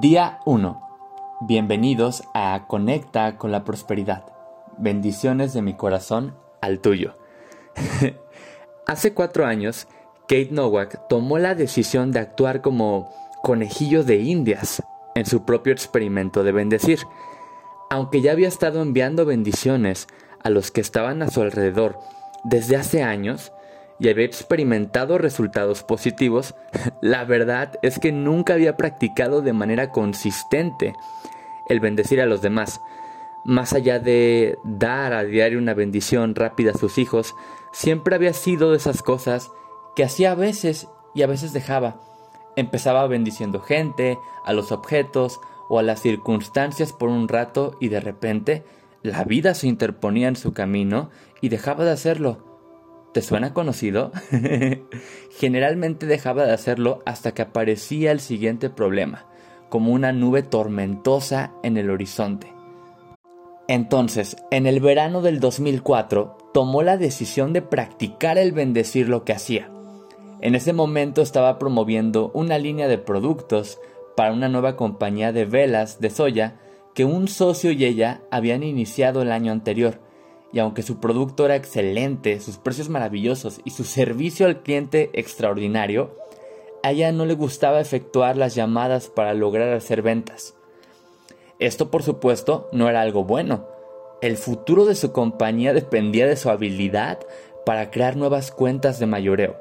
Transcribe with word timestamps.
Día 0.00 0.40
1. 0.46 0.80
Bienvenidos 1.42 2.22
a 2.32 2.64
Conecta 2.66 3.36
con 3.36 3.52
la 3.52 3.62
Prosperidad. 3.62 4.24
Bendiciones 4.78 5.52
de 5.52 5.60
mi 5.60 5.74
corazón 5.74 6.34
al 6.62 6.80
tuyo. 6.80 7.18
Hace 8.86 9.12
cuatro 9.12 9.44
años, 9.44 9.88
Kate 10.22 10.48
Nowak 10.50 11.08
tomó 11.08 11.36
la 11.36 11.54
decisión 11.54 12.10
de 12.10 12.20
actuar 12.20 12.62
como 12.62 13.12
conejillo 13.42 14.02
de 14.02 14.20
indias 14.20 14.82
en 15.14 15.26
su 15.26 15.44
propio 15.44 15.74
experimento 15.74 16.42
de 16.42 16.52
bendecir. 16.52 17.00
Aunque 17.90 18.22
ya 18.22 18.32
había 18.32 18.48
estado 18.48 18.80
enviando 18.80 19.26
bendiciones 19.26 20.06
a 20.42 20.48
los 20.48 20.70
que 20.70 20.80
estaban 20.80 21.20
a 21.20 21.28
su 21.28 21.42
alrededor 21.42 21.98
desde 22.44 22.76
hace 22.76 23.02
años, 23.02 23.52
y 24.02 24.08
había 24.08 24.24
experimentado 24.24 25.16
resultados 25.16 25.84
positivos, 25.84 26.56
la 27.00 27.24
verdad 27.24 27.78
es 27.82 28.00
que 28.00 28.10
nunca 28.10 28.54
había 28.54 28.76
practicado 28.76 29.42
de 29.42 29.52
manera 29.52 29.92
consistente 29.92 30.94
el 31.68 31.78
bendecir 31.78 32.20
a 32.20 32.26
los 32.26 32.42
demás. 32.42 32.80
Más 33.44 33.72
allá 33.72 34.00
de 34.00 34.58
dar 34.64 35.12
a 35.12 35.22
diario 35.22 35.58
una 35.58 35.74
bendición 35.74 36.34
rápida 36.34 36.72
a 36.72 36.78
sus 36.78 36.98
hijos, 36.98 37.36
siempre 37.72 38.16
había 38.16 38.32
sido 38.32 38.72
de 38.72 38.78
esas 38.78 39.04
cosas 39.04 39.52
que 39.94 40.02
hacía 40.02 40.32
a 40.32 40.36
veces 40.36 40.88
y 41.14 41.22
a 41.22 41.28
veces 41.28 41.52
dejaba. 41.52 42.00
Empezaba 42.56 43.06
bendiciendo 43.06 43.60
gente, 43.60 44.18
a 44.44 44.52
los 44.52 44.72
objetos 44.72 45.38
o 45.68 45.78
a 45.78 45.84
las 45.84 46.02
circunstancias 46.02 46.92
por 46.92 47.08
un 47.08 47.28
rato 47.28 47.76
y 47.78 47.88
de 47.88 48.00
repente 48.00 48.64
la 49.02 49.22
vida 49.22 49.54
se 49.54 49.68
interponía 49.68 50.26
en 50.26 50.36
su 50.36 50.52
camino 50.52 51.10
y 51.40 51.50
dejaba 51.50 51.84
de 51.84 51.92
hacerlo 51.92 52.51
¿Te 53.12 53.20
suena 53.20 53.52
conocido? 53.52 54.10
Generalmente 55.38 56.06
dejaba 56.06 56.46
de 56.46 56.52
hacerlo 56.52 57.02
hasta 57.04 57.32
que 57.32 57.42
aparecía 57.42 58.10
el 58.10 58.20
siguiente 58.20 58.70
problema, 58.70 59.26
como 59.68 59.92
una 59.92 60.12
nube 60.12 60.42
tormentosa 60.42 61.52
en 61.62 61.76
el 61.76 61.90
horizonte. 61.90 62.52
Entonces, 63.68 64.36
en 64.50 64.66
el 64.66 64.80
verano 64.80 65.20
del 65.20 65.40
2004, 65.40 66.38
tomó 66.54 66.82
la 66.82 66.96
decisión 66.96 67.52
de 67.52 67.60
practicar 67.60 68.38
el 68.38 68.52
bendecir 68.52 69.08
lo 69.08 69.24
que 69.24 69.34
hacía. 69.34 69.70
En 70.40 70.54
ese 70.54 70.72
momento 70.72 71.20
estaba 71.20 71.58
promoviendo 71.58 72.30
una 72.34 72.58
línea 72.58 72.88
de 72.88 72.98
productos 72.98 73.78
para 74.16 74.32
una 74.32 74.48
nueva 74.48 74.76
compañía 74.76 75.32
de 75.32 75.44
velas 75.44 76.00
de 76.00 76.10
soya 76.10 76.56
que 76.94 77.04
un 77.04 77.28
socio 77.28 77.72
y 77.72 77.84
ella 77.84 78.22
habían 78.30 78.62
iniciado 78.62 79.22
el 79.22 79.32
año 79.32 79.52
anterior 79.52 80.00
y 80.52 80.58
aunque 80.58 80.82
su 80.82 81.00
producto 81.00 81.46
era 81.46 81.56
excelente, 81.56 82.38
sus 82.40 82.58
precios 82.58 82.88
maravillosos 82.88 83.60
y 83.64 83.70
su 83.70 83.84
servicio 83.84 84.46
al 84.46 84.62
cliente 84.62 85.10
extraordinario, 85.14 86.14
a 86.82 86.90
ella 86.90 87.10
no 87.12 87.24
le 87.24 87.34
gustaba 87.34 87.80
efectuar 87.80 88.36
las 88.36 88.54
llamadas 88.54 89.08
para 89.08 89.34
lograr 89.34 89.72
hacer 89.72 90.02
ventas. 90.02 90.54
Esto 91.58 91.90
por 91.90 92.02
supuesto 92.02 92.68
no 92.72 92.88
era 92.88 93.00
algo 93.00 93.24
bueno. 93.24 93.66
El 94.20 94.36
futuro 94.36 94.84
de 94.84 94.94
su 94.94 95.12
compañía 95.12 95.72
dependía 95.72 96.26
de 96.26 96.36
su 96.36 96.50
habilidad 96.50 97.20
para 97.64 97.90
crear 97.90 98.16
nuevas 98.16 98.50
cuentas 98.50 98.98
de 98.98 99.06
mayoreo. 99.06 99.56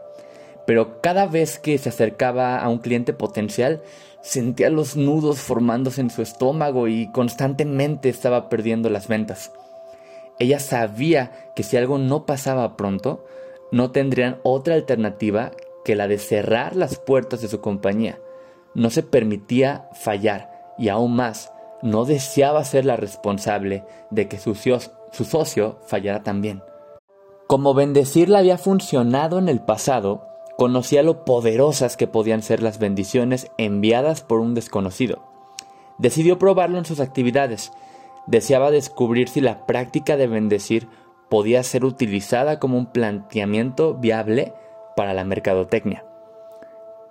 Pero 0.68 1.02
cada 1.02 1.26
vez 1.26 1.58
que 1.58 1.78
se 1.78 1.90
acercaba 1.90 2.60
a 2.60 2.70
un 2.70 2.80
cliente 2.80 3.14
potencial, 3.14 3.82
sentía 4.22 4.70
los 4.70 4.96
nudos 4.96 5.40
formándose 5.40 6.02
en 6.02 6.10
su 6.10 6.22
estómago 6.22 6.88
y 6.88 7.12
constantemente 7.12 8.10
estaba 8.10 8.50
perdiendo 8.50 8.90
las 8.90 9.08
ventas. 9.08 9.52
Ella 10.42 10.60
sabía 10.60 11.54
que 11.56 11.62
si 11.62 11.78
algo 11.78 12.00
no 12.00 12.26
pasaba 12.26 12.76
pronto, 12.76 13.24
no 13.72 13.92
tendrían 13.92 14.40
otra 14.42 14.74
alternativa 14.74 15.52
que 15.86 15.96
la 15.96 16.08
de 16.08 16.18
cerrar 16.18 16.76
las 16.76 16.98
puertas 16.98 17.44
de 17.44 17.48
su 17.48 17.62
compañía. 17.62 18.18
No 18.74 18.90
se 18.90 19.04
permitía 19.04 19.88
fallar 19.94 20.74
y 20.80 20.90
aún 20.90 21.16
más, 21.16 21.54
no 21.84 22.06
deseaba 22.06 22.66
ser 22.66 22.86
la 22.86 22.96
responsable 22.96 23.84
de 24.10 24.28
que 24.28 24.40
su, 24.40 24.56
socio 24.56 25.78
fallara 25.86 26.24
también. 26.24 26.64
Como 27.46 27.76
bendecirla 27.76 28.40
había 28.40 28.58
funcionado 28.58 29.38
en 29.38 29.48
el 29.48 29.62
pasado, 29.62 30.26
conocía 30.58 31.04
lo 31.04 31.24
poderosas 31.24 31.98
que 31.98 32.08
podían 32.08 32.42
ser 32.42 32.64
las 32.64 32.80
bendiciones 32.80 33.52
enviadas 33.60 34.24
por 34.24 34.40
un 34.40 34.56
desconocido. 34.56 35.22
Decidió 36.00 36.40
probarlo 36.40 36.80
en 36.80 36.86
sus 36.86 37.00
actividades 37.00 37.72
deseaba 38.28 38.72
descubrir 38.72 39.30
si 39.30 39.42
la 39.42 39.66
práctica 39.66 40.18
de 40.18 40.28
bendecir 40.28 40.88
podía 41.30 41.64
ser 41.64 41.86
utilizada 41.86 42.60
como 42.60 42.78
un 42.78 42.92
planteamiento 42.92 43.94
viable 43.96 44.54
para 44.96 45.14
la 45.14 45.24
mercadotecnia. 45.24 46.06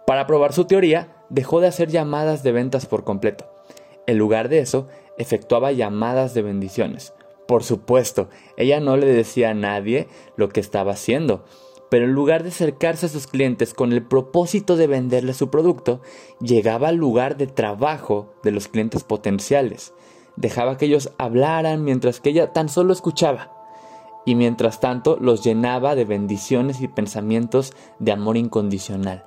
Para 0.06 0.26
probar 0.26 0.52
su 0.52 0.66
teoría, 0.66 1.08
dejó 1.30 1.60
de 1.60 1.68
hacer 1.68 1.88
llamadas 1.88 2.42
de 2.42 2.52
ventas 2.52 2.86
por 2.86 3.04
completo. 3.04 3.50
En 4.06 4.18
lugar 4.18 4.48
de 4.48 4.58
eso, 4.58 4.88
efectuaba 5.18 5.72
llamadas 5.72 6.34
de 6.34 6.42
bendiciones. 6.42 7.14
Por 7.46 7.64
supuesto, 7.64 8.28
ella 8.56 8.80
no 8.80 8.96
le 8.96 9.06
decía 9.06 9.50
a 9.50 9.54
nadie 9.54 10.08
lo 10.36 10.48
que 10.48 10.60
estaba 10.60 10.92
haciendo, 10.92 11.44
pero 11.90 12.04
en 12.04 12.12
lugar 12.12 12.42
de 12.42 12.50
acercarse 12.50 13.06
a 13.06 13.08
sus 13.08 13.26
clientes 13.26 13.74
con 13.74 13.92
el 13.92 14.06
propósito 14.06 14.76
de 14.76 14.86
venderle 14.86 15.32
su 15.32 15.50
producto, 15.50 16.00
llegaba 16.40 16.88
al 16.88 16.96
lugar 16.96 17.36
de 17.36 17.46
trabajo 17.46 18.34
de 18.42 18.52
los 18.52 18.68
clientes 18.68 19.02
potenciales 19.02 19.94
dejaba 20.40 20.76
que 20.76 20.86
ellos 20.86 21.12
hablaran 21.18 21.84
mientras 21.84 22.20
que 22.20 22.30
ella 22.30 22.52
tan 22.52 22.68
solo 22.68 22.92
escuchaba, 22.92 23.52
y 24.24 24.34
mientras 24.34 24.80
tanto 24.80 25.18
los 25.20 25.44
llenaba 25.44 25.94
de 25.94 26.04
bendiciones 26.04 26.80
y 26.80 26.88
pensamientos 26.88 27.74
de 27.98 28.12
amor 28.12 28.36
incondicional. 28.36 29.24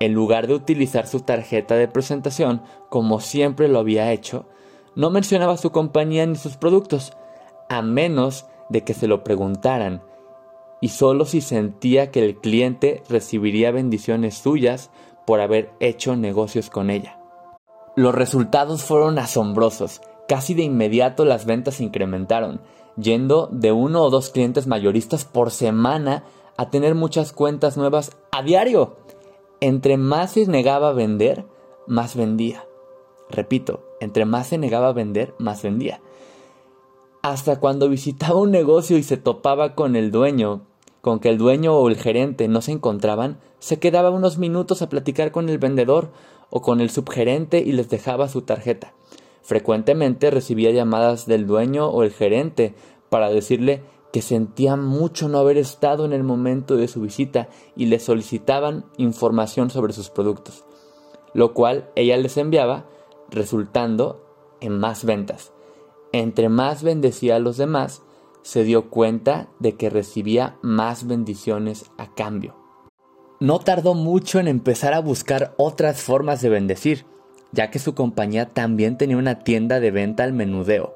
En 0.00 0.12
lugar 0.12 0.48
de 0.48 0.54
utilizar 0.54 1.06
su 1.06 1.20
tarjeta 1.20 1.76
de 1.76 1.86
presentación, 1.86 2.62
como 2.88 3.20
siempre 3.20 3.68
lo 3.68 3.78
había 3.78 4.10
hecho, 4.12 4.46
no 4.96 5.10
mencionaba 5.10 5.56
su 5.56 5.70
compañía 5.70 6.26
ni 6.26 6.34
sus 6.34 6.56
productos, 6.56 7.16
a 7.68 7.80
menos 7.82 8.46
de 8.68 8.82
que 8.82 8.94
se 8.94 9.06
lo 9.06 9.22
preguntaran, 9.22 10.02
y 10.80 10.88
solo 10.88 11.24
si 11.26 11.40
sentía 11.40 12.10
que 12.10 12.24
el 12.24 12.36
cliente 12.40 13.04
recibiría 13.08 13.70
bendiciones 13.70 14.34
suyas 14.34 14.90
por 15.24 15.40
haber 15.40 15.70
hecho 15.78 16.16
negocios 16.16 16.70
con 16.70 16.90
ella. 16.90 17.21
Los 17.94 18.14
resultados 18.14 18.82
fueron 18.82 19.18
asombrosos. 19.18 20.00
Casi 20.26 20.54
de 20.54 20.62
inmediato 20.62 21.26
las 21.26 21.44
ventas 21.44 21.74
se 21.74 21.84
incrementaron, 21.84 22.62
yendo 22.96 23.48
de 23.52 23.70
uno 23.72 24.02
o 24.02 24.08
dos 24.10 24.30
clientes 24.30 24.66
mayoristas 24.66 25.26
por 25.26 25.50
semana 25.50 26.24
a 26.56 26.70
tener 26.70 26.94
muchas 26.94 27.32
cuentas 27.32 27.76
nuevas 27.76 28.12
a 28.30 28.42
diario. 28.42 28.96
Entre 29.60 29.98
más 29.98 30.32
se 30.32 30.46
negaba 30.46 30.88
a 30.88 30.92
vender, 30.92 31.44
más 31.86 32.16
vendía. 32.16 32.64
Repito, 33.28 33.82
entre 34.00 34.24
más 34.24 34.48
se 34.48 34.58
negaba 34.58 34.88
a 34.88 34.92
vender, 34.92 35.34
más 35.38 35.62
vendía. 35.62 36.00
Hasta 37.20 37.60
cuando 37.60 37.90
visitaba 37.90 38.40
un 38.40 38.50
negocio 38.50 38.96
y 38.96 39.02
se 39.02 39.18
topaba 39.18 39.74
con 39.74 39.96
el 39.96 40.10
dueño, 40.10 40.62
con 41.02 41.20
que 41.20 41.28
el 41.28 41.36
dueño 41.36 41.74
o 41.74 41.88
el 41.88 41.96
gerente 41.96 42.48
no 42.48 42.62
se 42.62 42.72
encontraban, 42.72 43.38
se 43.58 43.78
quedaba 43.78 44.10
unos 44.10 44.38
minutos 44.38 44.80
a 44.82 44.88
platicar 44.88 45.30
con 45.30 45.48
el 45.48 45.58
vendedor 45.58 46.10
o 46.54 46.60
con 46.60 46.82
el 46.82 46.90
subgerente 46.90 47.58
y 47.58 47.72
les 47.72 47.88
dejaba 47.88 48.28
su 48.28 48.42
tarjeta. 48.42 48.92
Frecuentemente 49.40 50.30
recibía 50.30 50.70
llamadas 50.70 51.26
del 51.26 51.46
dueño 51.46 51.88
o 51.88 52.02
el 52.02 52.12
gerente 52.12 52.74
para 53.08 53.30
decirle 53.30 53.82
que 54.12 54.20
sentía 54.20 54.76
mucho 54.76 55.28
no 55.28 55.38
haber 55.38 55.56
estado 55.56 56.04
en 56.04 56.12
el 56.12 56.22
momento 56.22 56.76
de 56.76 56.88
su 56.88 57.00
visita 57.00 57.48
y 57.74 57.86
le 57.86 57.98
solicitaban 57.98 58.84
información 58.98 59.70
sobre 59.70 59.94
sus 59.94 60.10
productos, 60.10 60.64
lo 61.32 61.54
cual 61.54 61.90
ella 61.96 62.18
les 62.18 62.36
enviaba, 62.36 62.84
resultando 63.30 64.22
en 64.60 64.78
más 64.78 65.06
ventas. 65.06 65.52
Entre 66.12 66.50
más 66.50 66.82
bendecía 66.82 67.36
a 67.36 67.40
los 67.40 67.56
demás, 67.56 68.02
se 68.42 68.64
dio 68.64 68.90
cuenta 68.90 69.48
de 69.58 69.76
que 69.76 69.88
recibía 69.88 70.58
más 70.60 71.06
bendiciones 71.06 71.90
a 71.96 72.14
cambio. 72.14 72.61
No 73.42 73.58
tardó 73.58 73.94
mucho 73.94 74.38
en 74.38 74.46
empezar 74.46 74.94
a 74.94 75.00
buscar 75.00 75.52
otras 75.56 76.00
formas 76.00 76.40
de 76.42 76.48
bendecir, 76.48 77.06
ya 77.50 77.72
que 77.72 77.80
su 77.80 77.92
compañía 77.92 78.46
también 78.46 78.96
tenía 78.96 79.16
una 79.16 79.40
tienda 79.40 79.80
de 79.80 79.90
venta 79.90 80.22
al 80.22 80.32
menudeo. 80.32 80.94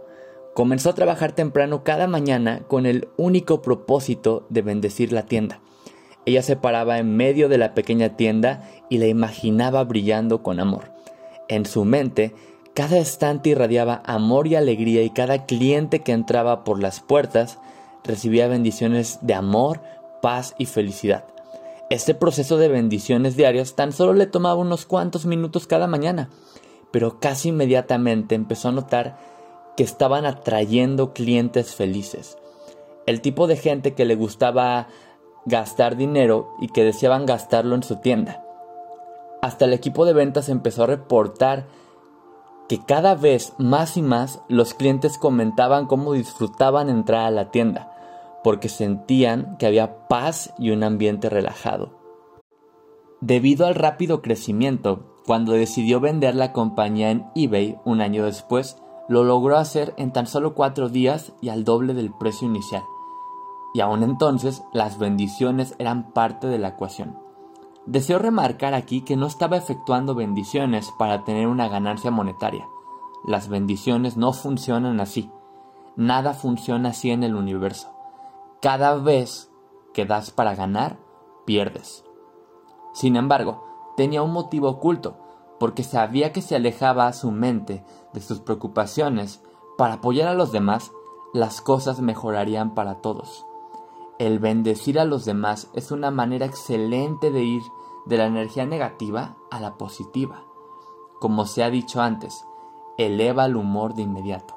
Comenzó 0.55 0.91
a 0.91 0.95
trabajar 0.95 1.33
temprano 1.33 1.83
cada 1.83 2.07
mañana 2.07 2.61
con 2.69 2.87
el 2.87 3.09
único 3.17 3.63
propósito 3.63 4.47
de 4.49 4.63
bendecir 4.63 5.11
la 5.11 5.23
tienda. 5.25 5.59
Ella 6.25 6.41
se 6.41 6.55
paraba 6.55 7.01
en 7.01 7.17
medio 7.17 7.49
de 7.49 7.59
la 7.59 7.75
pequeña 7.75 8.11
tienda 8.11 8.63
y 8.89 8.99
la 8.99 9.09
imaginaba 9.09 9.83
brillando 9.83 10.45
con 10.45 10.61
amor. 10.61 10.93
En 11.49 11.67
su 11.67 11.85
mente, 11.85 12.33
cada 12.75 12.99
estante 12.99 13.49
irradiaba 13.49 14.03
amor 14.07 14.47
y 14.47 14.55
alegría 14.55 15.03
y 15.03 15.11
cada 15.11 15.47
cliente 15.47 15.99
que 16.05 16.13
entraba 16.13 16.63
por 16.63 16.81
las 16.81 17.01
puertas 17.01 17.59
recibía 18.05 18.47
bendiciones 18.47 19.19
de 19.23 19.35
amor, 19.35 19.81
paz 20.23 20.55
y 20.59 20.67
felicidad. 20.67 21.25
Este 21.89 22.15
proceso 22.15 22.57
de 22.57 22.67
bendiciones 22.69 23.37
diarias 23.37 23.75
tan 23.75 23.93
solo 23.93 24.13
le 24.13 24.27
tomaba 24.27 24.57
unos 24.57 24.87
cuantos 24.87 25.25
minutos 25.25 25.69
cada 25.69 25.87
mañana, 25.87 26.31
pero 26.91 27.21
casi 27.21 27.51
inmediatamente 27.51 28.35
empezó 28.35 28.69
a 28.69 28.73
notar 28.73 29.19
que 29.77 29.85
estaban 29.85 30.27
atrayendo 30.27 31.13
clientes 31.13 31.77
felices. 31.77 32.39
El 33.07 33.21
tipo 33.21 33.47
de 33.47 33.57
gente 33.57 33.95
que 33.95 34.05
le 34.05 34.17
gustaba 34.17 34.89
gastar 35.45 35.97
dinero 35.97 36.49
y 36.61 36.69
que 36.69 36.83
deseaban 36.83 37.25
gastarlo 37.25 37.77
en 37.77 37.85
su 37.85 37.97
tienda. 37.97 38.43
hasta 39.43 39.67
el 39.67 39.73
equipo 39.75 40.05
de 40.07 40.13
ventas 40.13 40.49
empezó 40.49 40.83
a 40.83 40.87
reportar 40.89 41.67
que 42.69 42.85
cada 42.85 43.15
vez 43.15 43.53
más 43.59 43.97
y 43.97 44.03
más 44.03 44.41
los 44.49 44.75
clientes 44.75 45.19
comentaban 45.19 45.87
cómo 45.87 46.15
disfrutaban 46.15 46.89
entrar 46.89 47.27
a 47.27 47.31
la 47.31 47.53
tienda, 47.53 47.96
porque 48.47 48.69
sentían 48.69 49.57
que 49.59 49.67
había 49.67 50.07
paz 50.07 50.55
y 50.57 50.71
un 50.71 50.85
ambiente 50.85 51.29
relajado. 51.29 51.99
Debido 53.21 53.67
al 53.67 53.75
rápido 53.75 54.23
crecimiento, 54.23 55.17
cuando 55.27 55.51
decidió 55.51 55.99
vender 55.99 56.37
la 56.37 56.53
compañía 56.53 57.11
en 57.11 57.27
eBay 57.35 57.77
un 57.85 58.01
año 58.01 58.25
después, 58.25 58.81
lo 59.09 59.25
logró 59.25 59.57
hacer 59.57 59.95
en 59.97 60.13
tan 60.13 60.29
solo 60.29 60.55
cuatro 60.55 60.89
días 60.89 61.33
y 61.41 61.49
al 61.49 61.65
doble 61.65 61.93
del 61.93 62.15
precio 62.15 62.47
inicial. 62.47 62.85
Y 63.75 63.81
aún 63.81 64.05
entonces 64.05 64.63
las 64.73 64.97
bendiciones 64.97 65.75
eran 65.81 66.13
parte 66.13 66.47
de 66.47 66.61
la 66.61 66.69
ecuación. 66.69 67.19
Deseo 67.85 68.21
remarcar 68.21 68.75
aquí 68.75 69.01
que 69.01 69.17
no 69.17 69.27
estaba 69.27 69.57
efectuando 69.57 70.15
bendiciones 70.15 70.93
para 71.01 71.25
tener 71.25 71.49
una 71.49 71.67
ganancia 71.67 72.13
monetaria. 72.13 72.69
Las 73.27 73.49
bendiciones 73.49 74.17
no 74.17 74.33
funcionan 74.33 75.01
así. 75.01 75.33
Nada 75.97 76.33
funciona 76.33 76.91
así 76.91 77.11
en 77.11 77.25
el 77.25 77.35
universo. 77.35 77.96
Cada 78.61 78.97
vez 78.97 79.51
que 79.93 80.07
das 80.07 80.31
para 80.31 80.55
ganar, 80.55 80.99
pierdes. 81.45 82.05
Sin 82.93 83.17
embargo, 83.17 83.65
tenía 83.97 84.23
un 84.23 84.33
motivo 84.33 84.69
oculto, 84.69 85.17
porque 85.59 85.83
sabía 85.83 86.33
que 86.33 86.43
se 86.43 86.57
alejaba 86.57 87.07
a 87.07 87.13
su 87.13 87.31
mente 87.31 87.85
de 88.13 88.21
sus 88.21 88.41
preocupaciones 88.41 89.43
para 89.77 89.95
apoyar 89.95 90.29
a 90.29 90.35
los 90.35 90.53
demás, 90.53 90.93
las 91.33 91.61
cosas 91.61 92.01
mejorarían 92.01 92.75
para 92.75 92.97
todos. 92.97 93.47
El 94.19 94.39
bendecir 94.39 94.99
a 94.99 95.05
los 95.05 95.27
demás 95.27 95.69
es 95.75 95.91
una 95.91 96.11
manera 96.11 96.47
excelente 96.47 97.31
de 97.31 97.43
ir 97.43 97.63
de 98.07 98.17
la 98.17 98.27
energía 98.27 98.65
negativa 98.65 99.37
a 99.51 99.61
la 99.61 99.77
positiva. 99.77 100.45
Como 101.21 101.45
se 101.45 101.63
ha 101.63 101.71
dicho 101.71 102.01
antes, 102.01 102.47
eleva 102.97 103.45
el 103.45 103.57
humor 103.57 103.95
de 103.95 104.03
inmediato. 104.03 104.56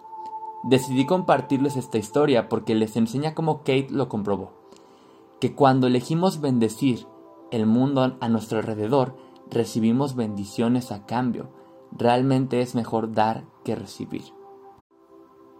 Decidí 0.63 1.05
compartirles 1.05 1.77
esta 1.77 1.97
historia 1.97 2.49
porque 2.49 2.75
les 2.75 2.97
enseña 2.97 3.33
cómo 3.33 3.59
Kate 3.59 3.87
lo 3.91 4.09
comprobó. 4.09 4.51
Que 5.39 5.55
cuando 5.55 5.87
elegimos 5.87 6.41
bendecir 6.41 7.07
el 7.51 7.65
mundo 7.65 8.17
a 8.19 8.29
nuestro 8.29 8.59
alrededor, 8.59 9.15
recibimos 9.49 10.15
bendiciones 10.15 10.91
a 10.91 11.05
cambio. 11.05 11.49
Realmente 11.91 12.61
es 12.61 12.75
mejor 12.75 13.13
dar 13.13 13.45
que 13.63 13.75
recibir. 13.75 14.23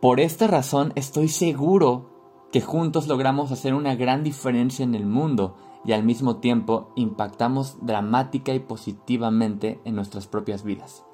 Por 0.01 0.19
esta 0.19 0.47
razón 0.47 0.91
estoy 0.95 1.27
seguro 1.27 2.09
que 2.51 2.61
juntos 2.61 3.07
logramos 3.07 3.51
hacer 3.51 3.73
una 3.73 3.95
gran 3.95 4.23
diferencia 4.23 4.83
en 4.83 4.95
el 4.95 5.05
mundo 5.05 5.55
y 5.85 5.93
al 5.93 6.03
mismo 6.03 6.37
tiempo 6.37 6.91
impactamos 6.95 7.77
dramática 7.81 8.53
y 8.53 8.59
positivamente 8.59 9.79
en 9.85 9.95
nuestras 9.95 10.27
propias 10.27 10.63
vidas. 10.63 11.05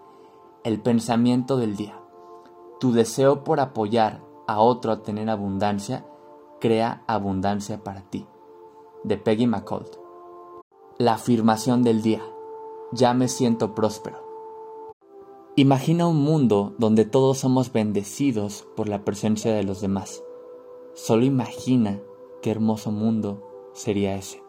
El 0.64 0.82
pensamiento 0.82 1.58
del 1.58 1.76
día. 1.76 2.05
Tu 2.86 2.92
deseo 2.92 3.44
por 3.44 3.60
apoyar 3.60 4.22
a 4.46 4.60
otro 4.60 4.92
a 4.92 5.02
tener 5.02 5.28
abundancia 5.32 6.06
crea 6.62 7.04
abundancia 7.08 7.84
para 7.84 8.02
ti. 8.12 8.28
De 9.04 9.18
Peggy 9.18 9.48
McCold. 9.48 9.88
La 11.00 11.16
afirmación 11.16 11.82
del 11.82 12.04
día. 12.04 12.22
Ya 12.92 13.16
me 13.16 13.28
siento 13.28 13.74
próspero. 13.74 14.20
Imagina 15.56 16.06
un 16.06 16.22
mundo 16.22 16.76
donde 16.78 17.06
todos 17.06 17.40
somos 17.40 17.74
bendecidos 17.74 18.68
por 18.76 18.88
la 18.88 19.04
presencia 19.04 19.52
de 19.52 19.64
los 19.64 19.82
demás. 19.82 20.24
Solo 20.94 21.26
imagina 21.26 22.00
qué 22.44 22.52
hermoso 22.52 22.92
mundo 22.92 23.72
sería 23.74 24.16
ese. 24.16 24.45